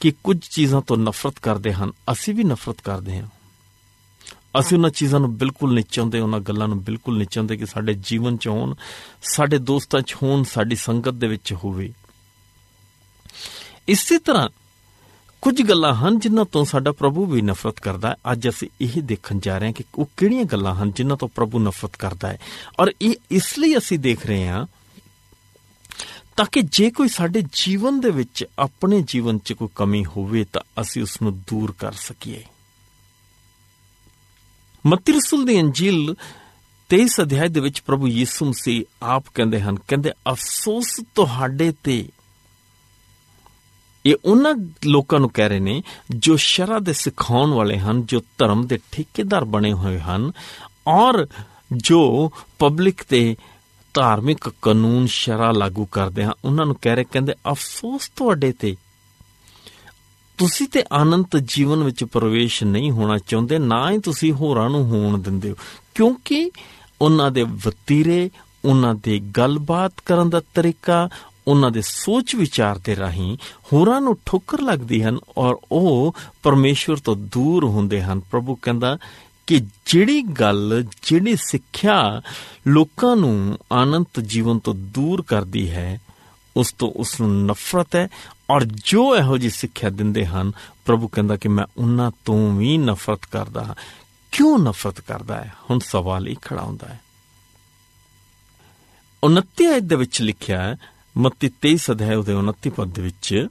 [0.00, 3.28] ਕਿ ਕੁਝ ਚੀਜ਼ਾਂ ਤੋਂ ਨਫ਼ਰਤ ਕਰਦੇ ਹਨ। ਅਸੀਂ ਵੀ ਨਫ਼ਰਤ ਕਰਦੇ ਹਾਂ।
[4.60, 7.94] ਅਸੀਂ ਉਹਨਾਂ ਚੀਜ਼ਾਂ ਨੂੰ ਬਿਲਕੁਲ ਨਹੀਂ ਚਾਹੁੰਦੇ, ਉਹਨਾਂ ਗੱਲਾਂ ਨੂੰ ਬਿਲਕੁਲ ਨਹੀਂ ਚਾਹੁੰਦੇ ਕਿ ਸਾਡੇ
[7.94, 8.74] ਜੀਵਨ 'ਚ ਹੋਣ,
[9.22, 11.92] ਸਾਡੇ ਦੋਸਤਾਂ 'ਚ ਹੋਣ, ਸਾਡੀ ਸੰਗਤ ਦੇ ਵਿੱਚ ਹੋਵੇ।
[13.88, 14.48] ਇਸੇ ਤਰ੍ਹਾਂ
[15.42, 19.38] ਕੁਝ ਗੱਲਾਂ ਹਨ ਜਿਨ੍ਹਾਂ ਤੋਂ ਸਾਡਾ ਪ੍ਰਭੂ ਵੀ ਨਫ਼ਰਤ ਕਰਦਾ ਹੈ। ਅੱਜ ਅਸੀਂ ਇਹ ਦੇਖਣ
[19.38, 22.38] ਜਾ ਰਹੇ ਹਾਂ ਕਿ ਉਹ ਕਿਹੜੀਆਂ ਗੱਲਾਂ ਹਨ ਜਿਨ੍ਹਾਂ ਤੋਂ ਪ੍ਰਭੂ ਨਫ਼ਰਤ ਕਰਦਾ ਹੈ।
[22.80, 24.66] ਔਰ ਇਹ ਇਸ ਲਈ ਅਸੀਂ ਦੇਖ ਰਹੇ ਹਾਂ
[26.36, 30.62] ਤਾਂ ਕਿ ਜੇ ਕੋਈ ਸਾਡੇ ਜੀਵਨ ਦੇ ਵਿੱਚ ਆਪਣੇ ਜੀਵਨ 'ਚ ਕੋਈ ਕਮੀ ਹੋਵੇ ਤਾਂ
[30.80, 32.44] ਅਸੀਂ ਉਸ ਨੂੰ ਦੂਰ ਕਰ ਸਕੀਏ।
[34.86, 36.14] ਮਤੀ ਰਸੂਲ ਦੀ ਅੰਜੀਲ
[36.88, 42.08] 23 ਅਧਿਆਇ ਦੇ ਵਿੱਚ ਪ੍ਰਭੂ ਯਿਸੂ ਮਸੀਹ ਆਪ ਕਹਿੰਦੇ ਹਨ, ਕਹਿੰਦੇ, ਅਫਸੋਸ ਤੁਹਾਡੇ ਤੇ
[44.06, 48.66] ਇਹ ਉਹਨਾਂ ਲੋਕਾਂ ਨੂੰ ਕਹਿ ਰਹੇ ਨੇ ਜੋ ਸ਼ਰਾ ਦੇ ਸਿਖਾਉਣ ਵਾਲੇ ਹਨ, ਜੋ ਧਰਮ
[48.66, 50.32] ਦੇ ਠੇਕੇਦਾਰ ਬਣੇ ਹੋਏ ਹਨ
[50.86, 51.26] ਔਰ
[51.76, 53.36] ਜੋ ਪਬਲਿਕ ਤੇ
[53.94, 58.76] ਧਾਰਮਿਕ ਕਾਨੂੰਨ ਸ਼ਰਾ ਲਾਗੂ ਕਰਦੇ ਹਨ, ਉਹਨਾਂ ਨੂੰ ਕਹਿ ਰਹੇ, ਕਹਿੰਦੇ, ਅਫਸੋਸ ਤੁਹਾਡੇ ਤੇ।
[60.38, 65.18] ਤੁਸੀਂ ਤੇ ਆਨੰਦ ਜੀਵਨ ਵਿੱਚ ਪ੍ਰਵੇਸ਼ ਨਹੀਂ ਹੋਣਾ ਚਾਹੁੰਦੇ, ਨਾ ਹੀ ਤੁਸੀਂ ਹੋਰਾਂ ਨੂੰ ਹੋਣ
[65.18, 65.54] ਦਿੰਦੇ ਹੋ।
[65.94, 66.50] ਕਿਉਂਕਿ
[67.00, 68.30] ਉਹਨਾਂ ਦੇ ਵਤੀਰੇ,
[68.64, 71.08] ਉਹਨਾਂ ਦੇ ਗੱਲਬਾਤ ਕਰਨ ਦਾ ਤਰੀਕਾ
[71.48, 73.38] ਉਹਨਾਂ ਦੇ ਸੋਚ ਵਿਚਾਰ ਦੇ ਰਾਹੀਂ
[73.72, 78.98] ਹੋਰਾਂ ਨੂੰ ਠੋਕਰ ਲੱਗਦੀ ਹਨ ਔਰ ਉਹ ਪਰਮੇਸ਼ਵਰ ਤੋਂ ਦੂਰ ਹੁੰਦੇ ਹਨ। ਪ੍ਰਭੂ ਕਹਿੰਦਾ
[79.46, 82.22] ਕਿ ਜਿਹੜੀ ਗੱਲ, ਜਿਹੜੀ ਸਿੱਖਿਆ
[82.66, 86.00] ਲੋਕਾਂ ਨੂੰ ਆਨੰਦ ਜੀਵਨ ਤੋਂ ਦੂਰ ਕਰਦੀ ਹੈ,
[86.56, 88.08] ਉਸ ਤੋਂ ਉਸ ਨੂੰ ਨਫ਼ਰਤ ਹੈ
[88.50, 90.52] ਔਰ ਜੋ ਇਹੋ ਜੀ ਸਿੱਖਿਆ ਦਿੰਦੇ ਹਨ,
[90.84, 93.74] ਪ੍ਰਭੂ ਕਹਿੰਦਾ ਕਿ ਮੈਂ ਉਹਨਾਂ ਤੋਂ ਵੀ ਨਫ਼ਰਤ ਕਰਦਾ ਹਾਂ।
[94.32, 95.52] ਕਿਉਂ ਨਫ਼ਰਤ ਕਰਦਾ ਹੈ?
[95.70, 97.00] ਹੁਣ ਸਵਾਲ ਇਹ ਖੜਾ ਹੁੰਦਾ ਹੈ।
[99.24, 100.76] 29 ਅਧਿਆਇ ਦੇ ਵਿੱਚ ਲਿਖਿਆ ਹੈ
[101.18, 103.46] ਮੱਤੀ 23 ਅਧਿਆਇ ਉਹਦੇ 29 ਪਦ ਦੇ ਵਿੱਚ।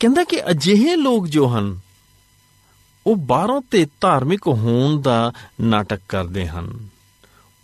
[0.00, 1.80] ਕਹਿੰਦਾ ਕਿ ਅਜਿਹੇ ਲੋਕ ਜੋ ਹਨ,
[3.06, 6.88] ਉਹ ਬਾਹਰੋਂ ਤੇ ਧਾਰਮਿਕ ਹੋਣ ਦਾ ਨਾਟਕ ਕਰਦੇ ਹਨ।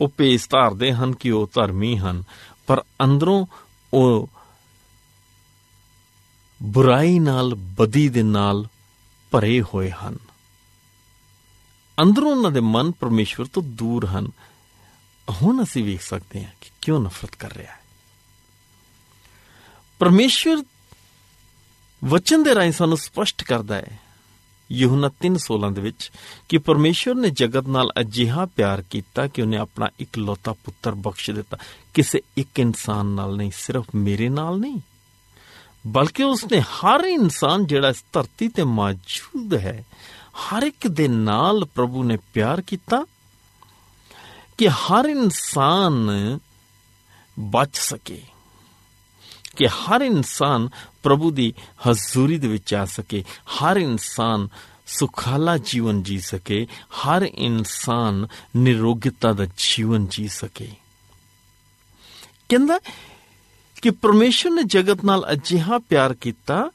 [0.01, 2.25] ਉਹ ਪੇਸ ਧਾਰਦੇ ਹਨ ਕਿ ਉਹ ਧਰਮੀ ਹਨ,
[2.67, 3.47] ਪਰ ਅੰਦਰੋਂ
[3.95, 4.29] ਉਹ
[6.63, 8.67] ਬੁਰਾਈ ਨਾਲ, ਬਦੀ ਦੇ ਨਾਲ
[9.31, 10.19] ਭਰੇ ਹੋਏ ਹਨ।
[12.03, 14.29] ਅੰਦਰੋਂ ਉਹਨਾਂ ਦੇ ਮਨ ਪਰਮੇਸ਼ਵਰ ਤੋਂ ਦੂਰ ਹਨ।
[15.31, 17.80] ਹੁਣ ਅਸੀਂ ਵੇਖ ਸਕਦੇ ਹਾਂ ਕਿ ਕਿਉਂ ਨਫ਼ਰਤ ਕਰ ਰਿਹਾ ਹੈ।
[20.01, 20.63] ਪਰਮੇਸ਼ਵਰ
[22.05, 23.99] ਵਚਨ ਦੇ ਰਾਹੀਂ ਸਾਨੂੰ ਸਪਸ਼ਟ ਕਰਦਾ ਹੈ,
[24.73, 26.11] ਯਹੋਨਾ 3:16 ਦੇ ਵਿੱਚ,
[26.49, 31.57] ਕਿ ਪਰਮੇਸ਼ਵਰ ਨੇ ਜਗਤ ਨਾਲ ਅਜਿਹਾ ਪਿਆਰ ਕੀਤਾ ਕਿ ਉਹਨੇ ਆਪਣਾ ਇਕਲੌਤਾ ਪੁੱਤਰ ਬਖਸ਼ ਦਿੱਤਾ।
[31.95, 34.81] ਕਿਸੇ ਇੱਕ ਇਨਸਾਨ ਨਾਲ ਨਹੀਂ, ਸਿਰਫ ਮੇਰੇ ਨਾਲ ਨਹੀਂ,
[35.87, 39.85] ਬਲਕਿ ਉਸਨੇ ਹਰ ਇਨਸਾਨ ਜਿਹੜਾ ਇਸ ਧਰਤੀ ਤੇ ਮੌਜੂਦ ਹੈ,
[40.43, 43.05] ਹਰ ਇੱਕ ਦੇ ਨਾਲ ਪ੍ਰਭੂ ਨੇ ਪਿਆਰ ਕੀਤਾ
[44.59, 46.11] ਕਿ ਹਰ ਇਨਸਾਨ
[47.39, 48.23] ਬਚ ਸਕੇ।
[49.57, 50.69] ਕਿ ਹਰ ਇਨਸਾਨ
[51.03, 51.55] ਪ੍ਰਭੂ ਦੀ
[51.89, 54.49] ਹਜ਼ੂਰੀ ਦੇ ਵਿੱਚ ਆ ਸਕੇ, ਹਰ ਇਨਸਾਨ
[54.87, 60.69] ਸੁਖਾਲਾ ਜੀਵਨ ਜੀ ਸਕੇ, ਹਰ ਇਨਸਾਨ ਨਿਰੋਗਤਾ ਦਾ ਜੀਵਨ ਜੀ ਸਕੇ।
[62.49, 62.81] ਕਹਿੰਦਾ
[63.83, 66.71] ਕਿ ਪਰਮੇਸ਼ਰ ਨੇ ਜਗਤ ਨਾਲ ਅਜਿਹਾ ਪਿਆਰ ਕੀਤਾ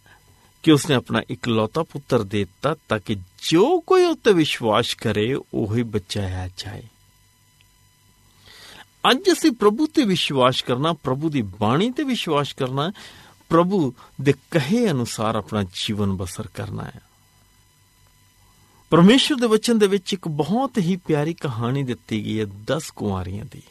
[0.64, 3.16] ਕਿ ਉਸਨੇ ਆਪਣਾ ਇਕਲੌਤਾ ਪੁੱਤਰ ਦੇ ਦਿੱਤਾ ਤਾਂ ਕਿ
[3.50, 6.84] ਜੋ ਕੋਈ ਉੱਤੇ ਵਿਸ਼ਵਾਸ ਕਰੇ, ਉਹ ਹੀ ਬਚਾਇਆ ਜਾਏ।
[9.12, 12.92] ਅੱਜ ਅਸੀਂ ਪ੍ਰਭੂ ਤੇ ਵਿਸ਼ਵਾਸ ਕਰਨਾ, ਪ੍ਰਭੂ ਦੀ ਬਾਣੀ ਤੇ ਵਿਸ਼ਵਾਸ ਕਰਨਾ,
[13.50, 17.02] ਪ੍ਰਭੂ ਦੇ ਕਹੇ ਅਨੁਸਾਰ ਆਪਣਾ ਜੀਵਨ ਬਸਰ ਕਰਨਾ ਹੈ।
[18.90, 23.46] ਪਰਮੇਸ਼ਰ ਦੇ ਵਚਨ ਦੇ ਵਿੱਚ ਇੱਕ ਬਹੁਤ ਹੀ ਪਿਆਰੀ ਕਹਾਣੀ ਦਿੱਤੀ ਗਈ ਹੈ 10 ਕੁਆਰੀਆਂ
[23.46, 23.62] ਦੀ।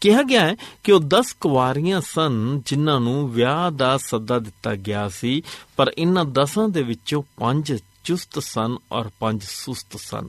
[0.00, 5.08] ਕਿਹਾ ਗਿਆ ਹੈ ਕਿ ਉਹ 10 ਕੁਵਾਰੀਆਂ ਸਨ ਜਿਨ੍ਹਾਂ ਨੂੰ ਵਿਆਹ ਦਾ ਸੱਦਾ ਦਿੱਤਾ ਗਿਆ
[5.08, 5.42] ਸੀ,
[5.76, 10.28] ਪਰ ਇਹਨਾਂ 10ਾਂ ਦੇ ਵਿੱਚੋਂ 5 ਚੁਸਤ ਸਨ ਔਰ 5 ਸੁਸਤ ਸਨ।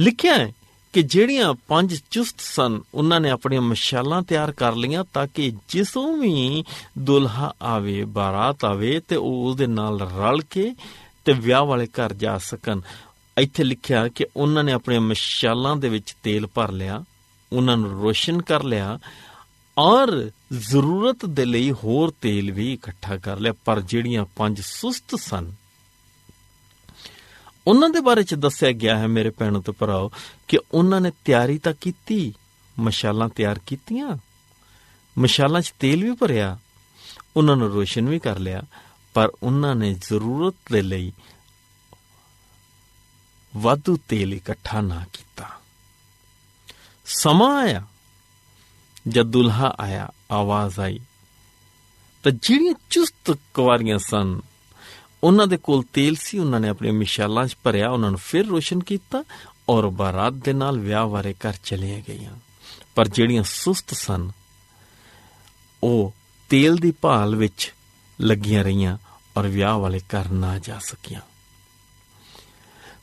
[0.00, 0.52] ਲਿਖਿਆ ਹੈ
[0.92, 6.16] ਕਿ ਜਿਹੜੀਆਂ ਪੰਜ ਚੁਸਤ ਸਨ, ਉਹਨਾਂ ਨੇ ਆਪਣੀਆਂ ਮਸ਼ਾਲਾਂ ਤਿਆਰ ਕਰ ਲਈਆਂ ਤਾਂ ਕਿ ਜਿਸੋਂ
[6.16, 6.64] ਵੀ
[6.98, 10.74] ਦੁਲਹਾ ਆਵੇ, ਬਾਰਾਤ ਆਵੇ ਤੇ ਉਹ ਉਹਦੇ ਨਾਲ ਰਲ ਕੇ
[11.24, 12.80] ਤੇ ਵਿਆਹ ਵਾਲੇ ਘਰ ਜਾ ਸਕਣ।
[13.38, 17.04] ਇੱਥੇ ਲਿਖਿਆ ਕਿ ਉਹਨਾਂ ਨੇ ਆਪਣੀਆਂ ਮਸ਼ਾਲਾਂ ਦੇ ਵਿੱਚ ਤੇਲ ਭਰ ਲਿਆ,
[17.52, 18.98] ਉਹਨਾਂ ਨੂੰ ਰੋਸ਼ਨ ਕਰ ਲਿਆ
[19.78, 25.52] ਔਰ ਜ਼ਰੂਰਤ ਦੇ ਲਈ ਹੋਰ ਤੇਲ ਵੀ ਇਕੱਠਾ ਕਰ ਲਿਆ। ਪਰ ਜਿਹੜੀਆਂ ਪੰਜ ਸੁਸਤ ਸਨ
[27.68, 30.12] ਉਹਨਾਂ ਦੇ ਬਾਰੇ ਚ ਦੱਸਿਆ ਗਿਆ ਹੈ ਮੇਰੇ ਭੈਣੋ ਤੇ ਭਰਾਓ,
[30.48, 32.34] ਕਿ ਉਹਨਾਂ ਨੇ ਤਿਆਰੀ ਤਾਂ ਕੀਤੀ,
[32.78, 34.16] ਮਸ਼ਾਲਾਂ ਤਿਆਰ ਕੀਤੀਆਂ,
[35.18, 36.58] ਮਸ਼ਾਲਾਂ 'ਚ ਤੇਲ ਵੀ ਭਰਿਆ,
[37.36, 38.62] ਉਹਨਾਂ ਨੂੰ ਰੋਸ਼ਨ ਵੀ ਕਰ ਲਿਆ,
[39.14, 41.12] ਪਰ ਉਹਨਾਂ ਨੇ ਜ਼ਰੂਰਤ ਦੇ ਲਈ
[43.56, 45.48] ਵਾਧੂ ਤੇਲ ਇਕੱਠਾ ਨਾ ਕੀਤਾ।
[47.06, 47.86] ਸਮਾਂ ਆਇਆ,
[49.08, 51.00] ਜਦ ਦੁਲਹਾ ਆਇਆ, ਆਵਾਜ਼ ਆਈ,
[52.22, 54.40] ਤਾਂ ਜਿਹੜੀਆਂ ਚੁਸਤ ਕੁਵਾਰੀਆਂ ਸਨ
[55.24, 58.80] ਉਹਨਾਂ ਦੇ ਕੋਲ ਤੇਲ ਸੀ, ਉਹਨਾਂ ਨੇ ਆਪਣੀਆਂ ਮਿਸ਼ਾਲਾਂ 'ਚ ਭਰਿਆ, ਉਹਨਾਂ ਨੂੰ ਫਿਰ ਰੋਸ਼ਨ
[58.80, 59.24] ਕੀਤਾ
[59.68, 62.36] ਔਰ ਬਾਰਾਤ ਦੇ ਨਾਲ ਵਿਆਹ ਵਾਲੇ ਘਰ ਚਲੀਆਂ ਗਈਆਂ।
[62.94, 64.30] ਪਰ ਜਿਹੜੀਆਂ ਸੁਸਤ ਸਨ,
[65.82, 66.14] ਉਹ
[66.48, 67.74] ਤੇਲ ਦੀ ਭਾਲ ਵਿੱਚ
[68.20, 68.98] ਲੱਗੀਆਂ ਰਹੀਆਂ
[69.36, 71.20] ਔਰ ਵਿਆਹ ਵਾਲੇ ਘਰ ਨਾ ਜਾ ਸਕੀਆਂ।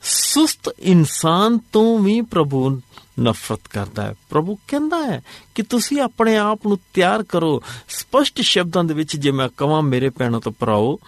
[0.03, 2.81] ਸੁਸਤ ਇਨਸਾਨ ਤੋਂ ਵੀ ਪ੍ਰਭੂ
[3.19, 5.21] ਨਫ਼ਰਤ ਕਰਦਾ ਹੈ। ਪ੍ਰਭੂ ਕਹਿੰਦਾ ਹੈ
[5.55, 10.09] ਕਿ ਤੁਸੀਂ ਆਪਣੇ ਆਪ ਨੂੰ ਤਿਆਰ ਕਰੋ। ਸਪਸ਼ਟ ਸ਼ਬਦਾਂ ਦੇ ਵਿੱਚ ਜੇ ਮੈਂ ਕਹਾਂ ਮੇਰੇ
[10.09, 10.99] ਭੈਣੋ ਤੋਂ ਭਰਾਓ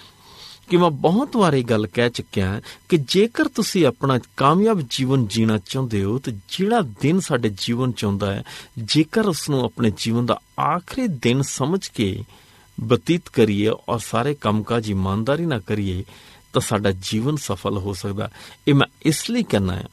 [0.69, 5.58] ਕਿ ਮੈਂ ਬਹੁਤ ਵਾਰੀ ਗੱਲ ਕਹਿ ਚੁੱਕਿਆ ਹਾਂ ਕਿ ਜੇਕਰ ਤੁਸੀਂ ਆਪਣਾ ਕਾਮਯਾਬ ਜੀਵਨ ਜੀਣਾ
[5.58, 8.43] ਚਾਹੁੰਦੇ ਹੋ, ਤੇ ਜਿਹੜਾ ਦਿਨ ਸਾਡੇ ਜੀਵਨ ਚ ਆਉਂਦਾ ਹੈ,
[8.77, 12.23] ਜੇਕਰ ਉਸ ਨੂੰ ਆਪਣੇ ਜੀਵਨ ਦਾ ਆਖਰੀ ਦਿਨ ਸਮਝ ਕੇ
[12.80, 16.03] ਬਤੀਤ ਕਰੀਏ ਔਰ ਸਾਰੇ ਕੰਮਕਾਜ ਇਮਾਨਦਾਰੀ ਨਾਲ ਕਰੀਏ,
[16.53, 18.32] ਤਾਂ ਸਾਡਾ ਜੀਵਨ ਸਫਲ ਹੋ ਸਕਦਾ।
[18.67, 19.88] ਇਹ ਮੈਂ ਇਸ ਲਈ ਕਹਿਣਾ ਹੈ।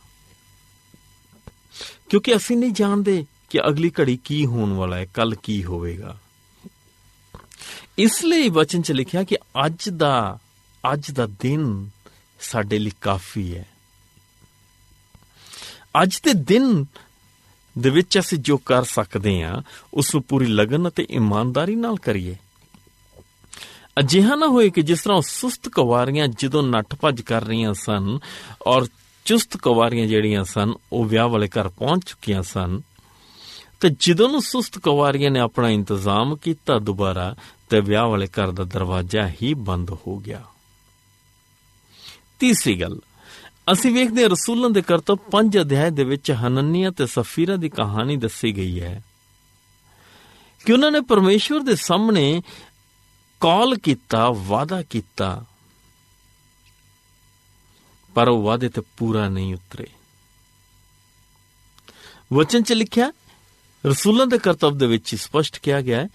[2.08, 6.18] ਕਿਉਂਕਿ ਅਸੀਂ ਨਹੀਂ ਜਾਣਦੇ ਕਿ ਅਗਲੀ ਘੜੀ ਕੀ ਹੋਣ ਵਾਲਾ ਹੈ ਕੱਲ ਕੀ ਹੋਵੇਗਾ।
[7.98, 10.38] ਇਸ ਲਈ ਵਚਨ ਚ ਲਿਖਿਆ ਕਿ ਅੱਜ ਦਾ
[10.92, 11.90] ਅੱਜ ਦਾ ਦਿਨ
[12.40, 13.66] ਸਾਡੇ ਲਈ ਕਾਫੀ ਹੈ।
[16.02, 16.86] ਅੱਜ ਦੇ ਦਿਨ
[17.78, 19.62] ਦੇ ਵਿੱਚ ਅਸੀਂ ਜੋ ਕਰ ਸਕਦੇ ਹਾਂ,
[19.94, 22.36] ਉਸ ਨੂੰ ਪੂਰੀ ਲਗਨ ਅਤੇ ਇਮਾਨਦਾਰੀ ਨਾਲ ਕਰੀਏ।
[23.98, 28.18] ਅਜਿਹਾ ਨਾ ਹੋਏ ਕਿ ਜਿਸ ਤਰ੍ਹਾਂ ਉਹ ਸੁਸਤ ਕੁਵਾਰੀਆਂ ਜਦੋਂ ਨੱਠ ਭੱਜ ਕਰ ਰਹੀਆਂ ਸਨ
[28.66, 28.86] ਔਰ
[29.24, 32.80] ਚੁਸਤ ਕੁਵਾਰੀਆਂ ਜਿਹੜੀਆਂ ਸਨ, ਉਹ ਵਿਆਹ ਵਾਲੇ ਘਰ ਪਹੁੰਚ ਚੁੱਕੀਆਂ ਸਨ,
[33.80, 37.34] ਤੇ ਜਦੋਂ ਨੂੰ ਸੁਸਤ ਕੁਵਾਰੀਆਂ ਨੇ ਆਪਣਾ ਇੰਤਜ਼ਾਮ ਕੀਤਾ ਦੁਬਾਰਾ,
[37.68, 40.44] ਤੇ ਵਿਆਹ ਵਾਲੇ ਘਰ ਦਾ ਦਰਵਾਜ਼ਾ ਹੀ ਬੰਦ ਹੋ ਗਿਆ।
[42.38, 43.00] ਤੀਸਰੀ ਗੱਲ,
[43.72, 48.16] ਅਸੀਂ ਵੇਖਦੇ ਹਾਂ ਰਸੂਲਾਂ ਦੇ ਕਰਤੱਵ 5 ਅਧਿਆਇ ਦੇ ਵਿੱਚ ਹਨਨੀਆ ਤੇ ਸਫੀਰਾ ਦੀ ਕਹਾਣੀ
[48.16, 49.02] ਦੱਸੀ ਗਈ ਹੈ
[50.66, 52.42] ਕਿ ਉਹਨਾਂ ਨੇ ਪਰਮੇਸ਼ਵਰ ਦੇ ਸਾਹਮਣੇ
[53.40, 55.44] ਕਾਲ ਕੀਤਾ, ਵਾਅਦਾ ਕੀਤਾ,
[58.14, 59.86] ਪਰ ਉਹ ਵਾਅਦੇ ਤੇ ਪੂਰਾ ਨਹੀਂ ਉਤਰੇ।
[62.32, 63.12] ਵਚਨ ਚ ਲਿਖਿਆ,
[63.86, 66.08] ਰਸੂਲਾਂ ਦੇ ਕਰਤੱਵ ਦੇ ਵਿੱਚ ਸਪਸ਼ਟ ਕਿਹਾ ਗਿਆ ਹੈ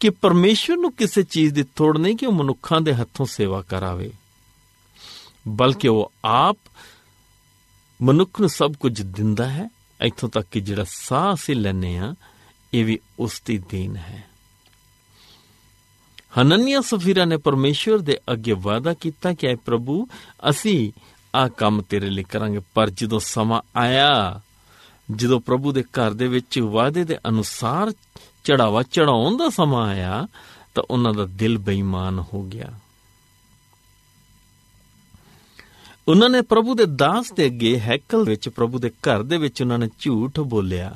[0.00, 4.12] ਕਿ ਪਰਮੇਸ਼ਵਰ ਨੂੰ ਕਿਸੇ ਚੀਜ਼ ਦੀ ਥੋੜ ਨਹੀਂ ਕਿ ਉਹ ਮਨੁੱਖਾਂ ਦੇ ਹੱਥੋਂ ਸੇਵਾ ਕਰਾਵੇ।
[5.48, 6.58] ਬਲਕਿ ਉਹ ਆਪ
[8.02, 9.68] ਮਨੁੱਖ ਨੂੰ ਸਭ ਕੁਝ ਦਿੰਦਾ ਹੈ।
[10.00, 12.14] ਇੱਥੋਂ ਤੱਕ ਕਿ ਜਿਹੜਾ ਸਾਹ ਅਸੀਂ ਲੈਨੇ ਆ
[12.74, 14.24] ਇਹ ਵੀ ਉਸ ਦੀ ਦੇਣ ਹੈ।
[16.40, 20.08] ਹਨਨੀਆ ਸਫੀਰਾ ਨੇ ਪਰਮੇਸ਼ਵਰ ਦੇ ਅੱਗੇ ਵਾਅਦਾ ਕੀਤਾ ਕਿ, ਐ ਪ੍ਰਭੂ,
[20.50, 20.92] ਅਸੀਂ
[21.34, 24.40] ਆ ਕੰਮ ਤੇਰੇ ਲਈ ਕਰਾਂਗੇ। ਪਰ ਜਦੋਂ ਸਮਾਂ ਆਇਆ,
[25.16, 27.92] ਜਦੋਂ ਪ੍ਰਭੂ ਦੇ ਘਰ ਦੇ ਵਿੱਚ ਵਾਅਦੇ ਦੇ ਅਨੁਸਾਰ
[28.44, 30.28] ਚੜਾਵਾ ਚੜਾਉਣ ਦਾ ਸਮਾਂ ਆਇਆ,
[30.74, 32.78] ਤਾਂ ਉਹਨਾਂ ਦਾ ਦਿਲ ਬੇਈਮਾਨ ਹੋ ਗਿਆ।
[36.08, 39.78] ਉਹਨਾਂ ਨੇ ਪ੍ਰਭੂ ਦੇ ਦਾਸ ਦੇ ਅੱਗੇ ਹੈਕਲ ਵਿੱਚ, ਪ੍ਰਭੂ ਦੇ ਘਰ ਦੇ ਵਿੱਚ ਉਹਨਾਂ
[39.78, 40.94] ਨੇ ਝੂਠ ਬੋਲਿਆ।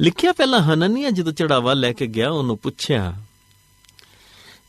[0.00, 3.22] ਲਿਖਿਆ ਪਹਿਲਾਂ ਹਨਨੀਆ ਜਦੋਂ ਚੜਾਵਾ ਲੈ ਕੇ ਗਿਆ, ਉਹਨੂੰ ਪੁੱਛਿਆ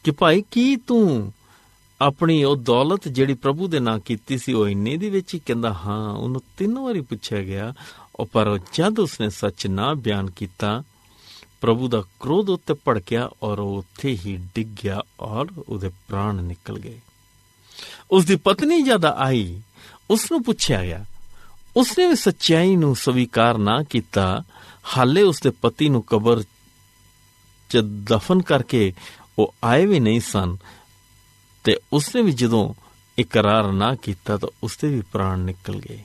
[0.03, 1.33] ਕਿ ਭਾਈ ਕੀ ਤੂੰ
[2.01, 5.35] ਆਪਣੀ ਉਹ ਦੌਲਤ ਜਿਹੜੀ ਪ੍ਰਭੂ ਦੇ ਨਾਂ ਕੀਤੀ ਸੀ, ਉਹ ਇੰਨੇ ਦੇ ਵਿੱਚ?
[5.35, 7.73] ਹੀ ਕਹਿੰਦਾ, ਹਾਂ, ਉਹਨੂੰ ਤਿੰਨ ਵਾਰੀ ਪੁੱਛਿਆ ਗਿਆ।
[8.15, 10.83] ਉਹ ਪਰ ਜਦ ਉਸਨੇ ਸੱਚ ਨਾ ਬਿਆਨ ਕੀਤਾ,
[11.61, 16.79] ਪ੍ਰਭੂ ਦਾ ਕ੍ਰੋਧ ਉੱਤੇ ਭੜਕਿਆ ਔਰ ਉਹ ਉੱਥੇ ਹੀ ਡਿੱਗ ਗਿਆ ਔਰ ਉਹਦੇ ਪ੍ਰਾਣ ਨਿਕਲ
[16.79, 17.01] ਗਏ।
[18.11, 19.61] ਉਸ ਦੀ ਪਤਨੀ ਜਦ ਆਈ
[20.09, 21.05] ਉਸ ਨੂੰ ਪੁੱਛਿਆ ਗਿਆ,
[21.77, 24.43] ਉਸਨੇ ਵੀ ਸੱਚਾਈ ਨੂੰ ਸਵੀਕਾਰ ਨਾ ਕੀਤਾ,
[24.97, 26.43] ਹਾਲੇ ਉਸ ਦੇ ਪਤੀ ਨੂੰ ਕਬਰ
[27.69, 28.93] 'ਚ ਦਫਨ ਕਰਕੇ
[29.39, 30.57] ਉਹ ਆਏ ਵੀ ਨਹੀਂ ਸਨ
[31.63, 32.73] ਤੇ ਉਸਨੇ ਵੀ ਜਦੋਂ
[33.19, 36.03] ਇਕਰਾਰ ਨਾ ਕੀਤਾ ਤਾਂ ਉਸਦੇ ਵੀ ਪ੍ਰਾਣ ਨਿਕਲ ਗਏ।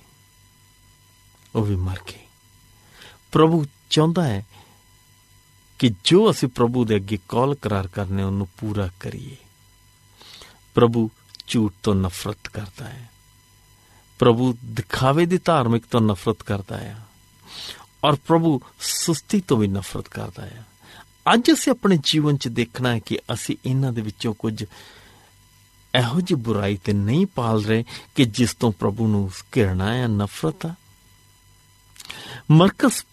[1.55, 2.27] ਉਹ ਵੀ ਮਰ ਗਈ
[3.33, 4.47] ਪ੍ਰਭੂ ਚਾਹੁੰਦਾ ਹੈ
[5.79, 9.37] ਕਿ ਜੋ ਅਸੀਂ ਪ੍ਰਭੂ ਦੇ ਅੱਗੇ ਕਾਲ ਕਰਾਰ ਕਰਨੇ ਉਹਨੂੰ ਪੂਰਾ ਕਰੀਏ।
[10.75, 11.11] ਪ੍ਰਭੂ
[11.49, 13.11] ਝੂਠ ਤੋਂ ਨਫ਼ਰਤ ਕਰਦਾ ਹੈ।
[14.19, 16.97] ਪ੍ਰਭੂ ਦਿਖਾਵੇ ਦੀ ਧਾਰਮਿਕ ਤੋਂ ਨਫ਼ਰਤ ਕਰਦਾ ਹੈ
[18.05, 20.67] ਔਰ ਪ੍ਰਭੂ ਸੁਸਤੀ ਤੋਂ ਵੀ ਨਫ਼ਰਤ ਕਰਦਾ ਹੈ।
[21.35, 24.65] ਅੱਜ ਅਸੀਂ ਆਪਣੇ ਜੀਵਨ 'ਚ ਦੇਖਣਾ ਹੈ ਕਿ ਅਸੀਂ ਇਹਨਾਂ ਦੇ ਵਿੱਚੋਂ ਕੁਝ
[25.99, 30.67] ਇਹੋ ਜਿਹੀ ਬੁਰਾਈ ਤੇ ਨਹੀਂ ਪਾਲ ਰਹੇ ਕਿ ਜਿਸ ਤੋਂ ਪ੍ਰਭੂ ਨੂੰ ਘਿਰਣਾ ਹੈ ਨਫ਼ਰਤ
[30.67, 30.75] ਆ।
[32.51, 33.07] ਮਰਕਸ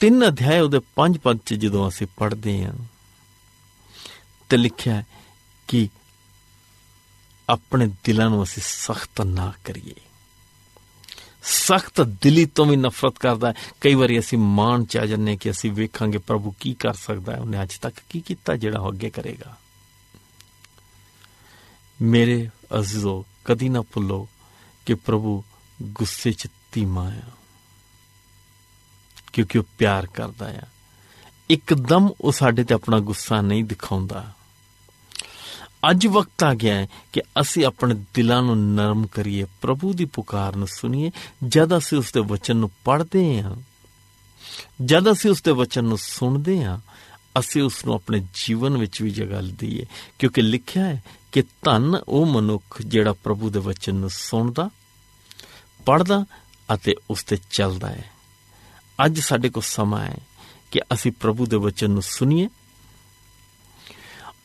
[0.00, 2.72] 3 ਅਧਿਆਇ ਉਹਦੇ 5 ਪਦ 'ਚ ਜਦੋਂ ਅਸੀਂ ਪੜ੍ਹਦੇ ਹਾਂ
[4.48, 5.06] ਤੇ ਲਿਖਿਆ ਹੈ
[5.68, 5.88] ਕਿ
[7.52, 9.94] ਆਪਣੇ ਦਿਲਾਂ ਨੂੰ ਅਸੀਂ ਸਖਤ ਨਾ ਕਰੀਏ।
[11.42, 15.50] ਸਖਤ ਦਿਲੀ ਤੋਂ ਵੀ ਨਫ਼ਰਤ ਕਰਦਾ ਹੈ। ਕਈ ਵਾਰੀ ਅਸੀਂ ਮਾਣ ਚ ਆ ਜੰਨੇ ਕਿ
[15.50, 19.10] ਅਸੀਂ ਵੇਖਾਂਗੇ ਪ੍ਰਭੂ ਕੀ ਕਰ ਸਕਦਾ ਹੈ। ਉਹਨੇ ਅੱਜ ਤੱਕ ਕੀ ਕੀਤਾ ਜਿਹੜਾ ਉਹ ਅੱਗੇ
[19.10, 19.56] ਕਰੇਗਾ?
[22.02, 24.28] ਮੇਰੇ ਅਜ਼ੀਜ਼ੋ, ਕਦੀ ਨਾ ਭੁੱਲੋ
[24.86, 25.44] ਕਿ ਪ੍ਰਭੂ
[25.82, 27.22] ਗੁੱਸੇ ਚ ਧੀਮਾ ਆ।
[29.32, 30.62] ਕਿਉਂਕਿ ਉਹ ਪਿਆਰ ਕਰਦਾ ਆ।
[31.50, 34.32] ਇੱਕਦਮ ਉਹ ਸਾਡੇ ਤੇ ਆਪਣਾ ਗੁੱਸਾ ਨਹੀਂ ਦਿਖਾਉਂਦਾ।
[35.90, 40.56] ਅੱਜ ਵਕਤ ਆ ਗਿਆ ਹੈ ਕਿ ਅਸੀਂ ਆਪਣੇ ਦਿਲਾਂ ਨੂੰ ਨਰਮ ਕਰੀਏ, ਪ੍ਰਭੂ ਦੀ ਪੁਕਾਰ
[40.56, 41.10] ਨੂੰ ਸੁਣੀਏ।
[41.48, 43.56] ਜਦ ਅਸੀਂ ਉਸ ਦੇ ਵਚਨ ਨੂੰ ਪੜ੍ਹਦੇ ਹਾਂ,
[44.82, 46.78] ਜਦ ਅਸੀਂ ਉਸ ਦੇ ਵਚਨ ਨੂੰ ਸੁਣਦੇ ਹਾਂ,
[47.38, 49.86] ਅਸੀਂ ਉਸ ਨੂੰ ਆਪਣੇ ਜੀਵਨ ਵਿੱਚ ਵੀ ਜਗ੍ਹਾ ਦਈਏ
[50.18, 54.70] ਕਿਉਂਕਿ ਲਿਖਿਆ ਹੈ ਕਿ ਧੰਨ ਉਹ ਮਨੁੱਖ ਜਿਹੜਾ ਪ੍ਰਭੂ ਦੇ ਵਚਨ ਨੂੰ ਸੁਣਦਾ,
[55.86, 56.24] ਪੜ੍ਹਦਾ
[56.74, 58.04] ਅਤੇ ਉਸ ਤੇ ਚੱਲਦਾ ਹੈ।
[59.04, 60.18] ਅੱਜ ਸਾਡੇ ਕੋਲ ਸਮਾਂ ਹੈ
[60.70, 62.48] ਕਿ ਅਸੀਂ ਪ੍ਰਭੂ ਦੇ ਵਚਨ ਨੂੰ ਸੁਣੀਏ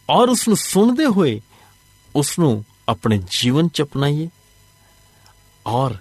[0.10, 1.41] ਔਰ ਉਸ ਨੂੰ ਸੁਣਦੇ ਹੋਏ
[2.15, 4.30] ਉਸ ਨੂੰ ਆਪਣੇ ਜੀਵਨ ਚ ਅਪਣਾਈਏ
[5.67, 5.96] ਔਰ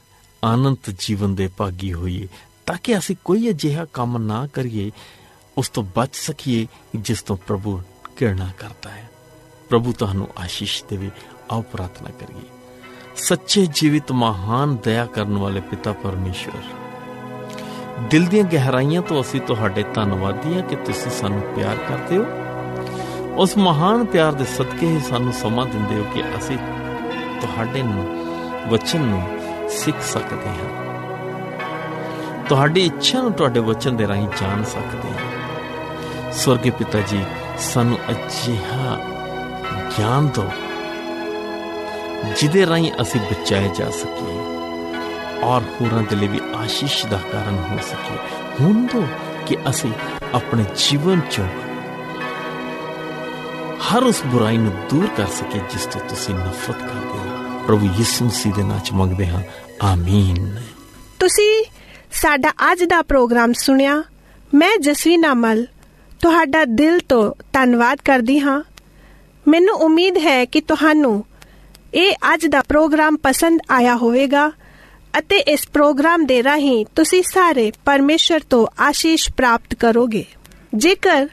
[0.44, 2.28] ਆਨੰਦ ਜੀਵਨ ਦੇ ਭਾਗੀ ਹੋਈਏ,
[2.66, 4.90] ਤਾਂ ਕਿ ਅਸੀਂ ਕੋਈ ਅਜਿਹਾ ਕੰਮ ਨਾ ਕਰੀਏ,
[5.58, 6.66] ਉਸ ਤੋਂ ਬਚ ਸਕੀਏ,
[6.96, 7.82] ਜਿਸ ਤੋਂ ਪ੍ਰਭੂ
[8.20, 9.10] ਘਿਰਣਾ ਕਰਦਾ ਹੈ।
[9.68, 11.10] ਪ੍ਰਭੂ ਤੁਹਾਨੂੰ ਆਸ਼ੀਸ਼ ਦੇਵੇ,
[11.50, 12.48] ਆਓ ਪ੍ਰਾਰਥਨਾ ਕਰੀਏ।
[13.16, 16.62] ਸੱਚੇ ਜੀਵਿਤ ਮਹਾਨ ਦਇਆ ਕਰਨ ਵਾਲੇ ਪਿਤਾ ਪਰਮੇਸ਼ਵਰ,
[18.10, 22.45] ਦਿਲ ਦੀਆਂ ਗਹਿਰਾਈਆਂ ਤੋਂ ਅਸੀਂ ਤੁਹਾਡੇ ਧੰਨਵਾਦੀ ਹਾਂ ਕਿ ਤੁਸੀਂ ਸਾਨੂੰ ਪਿਆਰ ਕਰਦੇ ਹੋ।
[23.36, 26.56] ਉਸ ਮਹਾਨ ਪਿਆਰ ਦੇ ਸਦਕੇ ਹੀ ਸਾਨੂੰ ਸਮਾਂ ਦਿੰਦੇ ਹੋ ਕਿ ਅਸੀਂ
[27.40, 28.04] ਤੁਹਾਡੇ ਨੂੰ,
[28.68, 29.22] ਵਚਨ ਨੂੰ
[29.70, 37.00] ਸਿੱਖ ਸਕਦੇ ਹਾਂ। ਤੁਹਾਡੀ ਇੱਛਾ ਨੂੰ ਤੁਹਾਡੇ ਵਚਨ ਦੇ ਰਾਹੀਂ ਜਾਣ ਸਕਦੇ ਹਾਂ। ਸਵਰਗੀ ਪਿਤਾ
[37.00, 37.24] ਜੀ,
[37.58, 38.96] ਸਾਨੂੰ ਅਜਿਹਾ
[39.98, 40.50] ਗਿਆਨ ਦਿਓ,
[42.36, 44.38] ਜਿਹਦੇ ਰਾਹੀਂ ਅਸੀਂ ਬਚਾਏ ਜਾ ਸਕੀਏ
[45.42, 48.18] ਔਰ ਹੋਰਾਂ ਦੇ ਲਈ ਵੀ ਆਸ਼ੀਸ਼ ਦਾ ਕਾਰਨ ਹੋ ਸਕੀਏ।
[48.60, 49.06] ਹੁਣ ਤੋਂ
[49.46, 49.92] ਕਿ ਅਸੀਂ
[50.34, 51.46] ਆਪਣੇ ਜੀਵਨ ਚੋਂ
[53.86, 58.24] ਹਰ ਉਸ ਬੁਰਾਈ ਨੂੰ ਦੂਰ ਕਰ ਸਕੇ ਜਿਸ ਤੋਂ ਤੁਸੀਂ ਨਫ਼ਰਤ ਕਰਦੇ ਹੋ। ਪ੍ਰਭੂ ਯਿਸੂ
[58.24, 59.42] ਮਸੀਹ ਦੇ ਨਾਮ ਚ ਮੰਗਦੇ ਹਾਂ,
[59.82, 60.62] ਆਮੀਨ।
[61.18, 61.64] ਤੁਸੀਂ
[62.12, 64.04] ਸਾਡਾ ਅੱਜ ਦਾ ਪ੍ਰੋਗਰਾਮ ਸੁਣਿਆ।
[64.54, 65.66] ਮੈਂ ਜਸਵੀ ਨਾਮਲ
[66.22, 68.62] ਤੁਹਾਡਾ ਦਿਲ ਤੋਂ ਧੰਨਵਾਦ ਕਰਦੀ ਹਾਂ।
[69.48, 71.24] ਮੈਨੂੰ ਉਮੀਦ ਹੈ ਕਿ ਤੁਹਾਨੂੰ
[71.94, 74.52] ਇਹ ਅੱਜ ਦਾ ਪ੍ਰੋਗਰਾਮ ਪਸੰਦ ਆਇਆ ਹੋਵੇਗਾ
[75.18, 80.24] ਅਤੇ ਇਸ ਪ੍ਰੋਗਰਾਮ ਦੇ ਰਾਹੀਂ ਤੁਸੀਂ ਸਾਰੇ ਪਰਮੇਸ਼ਰ ਤੋਂ ਆਸ਼ੀਸ਼ ਪ੍ਰਾਪਤ ਕਰੋਗੇ।
[80.74, 81.28] ਜੇਕਰ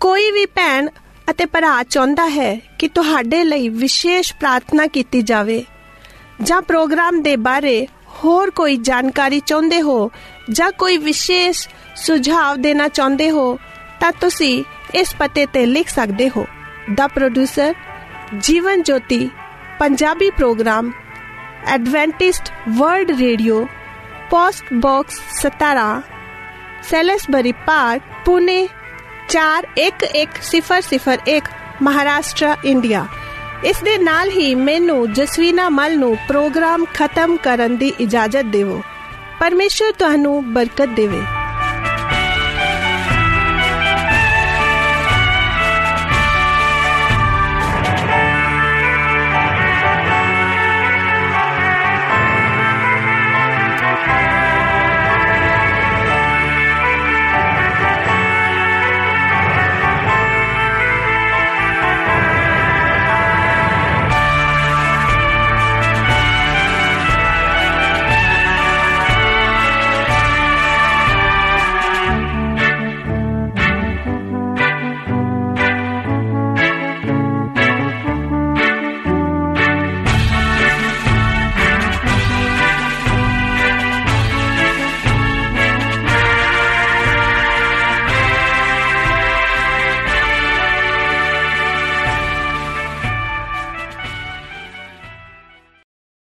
[0.00, 0.88] ਕੋਈ ਵੀ ਭੈਣ
[1.30, 5.64] ਅਤੇ ਭਰਾ ਚਾਹੁੰਦਾ ਹੈ ਕਿ ਤੁਹਾਡੇ ਲਈ ਵਿਸ਼ੇਸ਼ ਪ੍ਰਾਰਥਨਾ ਕੀਤੀ ਜਾਵੇ।
[6.42, 7.86] ਜਾਂ ਪ੍ਰੋਗਰਾਮ ਦੇ ਬਾਰੇ
[8.24, 10.10] ਹੋਰ ਕੋਈ ਜਾਣਕਾਰੀ ਚਾਹੁੰਦੇ ਹੋ
[10.50, 13.58] ਜਾਂ ਕੋਈ ਵਿਸ਼ੇਸ਼ ਸੁਝਾਅ ਦੇਣਾ ਚਾਹੁੰਦੇ ਹੋ,
[14.00, 16.46] ਤਾਂ ਤੁਸੀਂ ਇਸ ਪਤੇ ਤੇ ਲਿਖ ਸਕਦੇ ਹੋ।
[16.94, 17.74] ਦਾ producer
[18.38, 19.30] Jeevan Jyoti,
[19.78, 20.92] Punjabi program,
[21.66, 23.66] Adventist world radio,
[24.30, 26.02] post box 17
[26.82, 28.02] Salisbury park
[29.28, 31.44] ਚਾਰ ਇਕ ਇਕ ਸਿਫਰ ਸਿਫਰ ਇੱਕ
[31.82, 33.06] ਮਹਾਰਾਸ਼ਟਰ, ਇੰਡੀਆ।
[33.64, 38.82] ਇਸ ਦੇ ਨਾਲ ਹੀ ਮੈਨੂੰ ਜਸਵੀਨਾ ਮਲ ਨੂੰ ਪ੍ਰੋਗਰਾਮ ਖਤਮ ਕਰਨ ਦੀ ਇਜਾਜ਼ਤ ਦਿਵੋ।
[39.40, 41.22] ਪਰਮੇਸ਼ਰ ਤੁਹਾਨੂੰ ਬਰਕਤ ਦੇਵੇ।